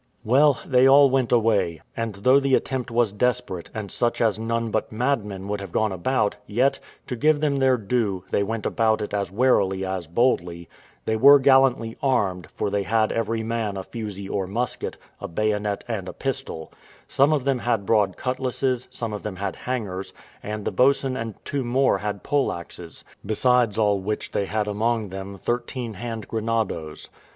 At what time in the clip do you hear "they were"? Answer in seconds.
11.05-11.37